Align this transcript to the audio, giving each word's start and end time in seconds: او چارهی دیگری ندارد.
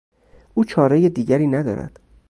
او 0.53 0.63
چارهی 0.65 1.09
دیگری 1.09 1.47
ندارد. 1.47 1.99